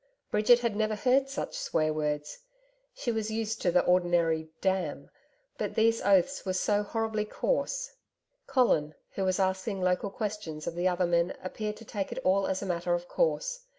Bridget 0.31 0.61
had 0.61 0.75
never 0.75 0.95
heard 0.95 1.29
such 1.29 1.55
swear 1.59 1.93
words. 1.93 2.39
She 2.95 3.11
was 3.11 3.29
used 3.29 3.61
to 3.61 3.71
the 3.71 3.85
ordinary 3.85 4.49
'damn,' 4.59 5.11
but 5.59 5.75
these 5.75 6.01
oaths 6.01 6.43
were 6.43 6.53
so 6.53 6.81
horribly 6.81 7.23
coarse. 7.23 7.91
Colin, 8.47 8.95
who 9.11 9.23
was 9.23 9.39
asking 9.39 9.79
local 9.79 10.09
questions 10.09 10.65
of 10.65 10.73
the 10.73 10.87
other 10.87 11.05
men 11.05 11.37
appeared 11.43 11.77
to 11.77 11.85
take 11.85 12.11
it 12.11 12.17
all 12.23 12.47
as 12.47 12.63
a 12.63 12.65
matter 12.65 12.95
of 12.95 13.07
course. 13.07 13.59